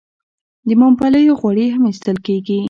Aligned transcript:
د 0.67 0.69
ممپلیو 0.81 1.37
غوړي 1.41 1.65
هم 1.73 1.83
ایستل 1.89 2.17
کیږي. 2.27 2.59